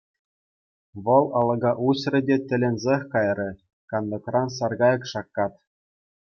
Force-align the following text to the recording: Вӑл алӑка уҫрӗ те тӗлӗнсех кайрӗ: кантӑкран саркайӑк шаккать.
Вӑл 1.09 1.25
алӑка 1.41 1.71
уҫрӗ 1.89 2.21
те 2.31 2.35
тӗлӗнсех 2.53 3.01
кайрӗ: 3.13 3.47
кантӑкран 3.95 4.47
саркайӑк 4.59 5.03
шаккать. 5.15 5.59